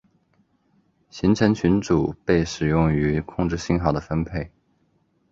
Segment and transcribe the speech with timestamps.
[1.11, 4.49] 行程群组被使用于控制信号的分配。